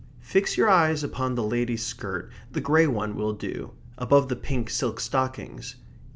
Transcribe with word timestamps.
Fix 0.23 0.57
your 0.57 0.67
eyes 0.67 1.03
upon 1.03 1.35
the 1.35 1.43
lady's 1.43 1.85
skirt; 1.85 2.31
the 2.51 2.59
grey 2.59 2.87
one 2.87 3.15
will 3.15 3.33
do 3.33 3.73
above 3.99 4.29
the 4.29 4.35
pink 4.35 4.71
silk 4.71 4.99
stockings. 4.99 5.75